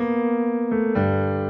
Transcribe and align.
Música 0.00 1.49